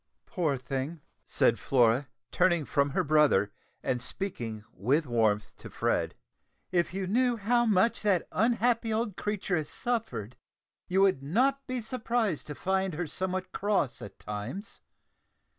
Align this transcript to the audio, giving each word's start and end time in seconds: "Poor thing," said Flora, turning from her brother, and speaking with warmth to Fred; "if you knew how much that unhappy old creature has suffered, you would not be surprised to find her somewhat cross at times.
"Poor 0.25 0.57
thing," 0.57 0.99
said 1.27 1.59
Flora, 1.59 2.07
turning 2.31 2.65
from 2.65 2.89
her 2.89 3.03
brother, 3.03 3.51
and 3.83 4.01
speaking 4.01 4.63
with 4.73 5.05
warmth 5.05 5.55
to 5.57 5.69
Fred; 5.69 6.15
"if 6.71 6.91
you 6.91 7.05
knew 7.05 7.37
how 7.37 7.67
much 7.67 8.01
that 8.01 8.27
unhappy 8.31 8.91
old 8.91 9.15
creature 9.15 9.57
has 9.57 9.69
suffered, 9.69 10.37
you 10.87 11.01
would 11.01 11.21
not 11.21 11.67
be 11.67 11.79
surprised 11.79 12.47
to 12.47 12.55
find 12.55 12.95
her 12.95 13.05
somewhat 13.05 13.51
cross 13.51 14.01
at 14.01 14.17
times. 14.17 14.79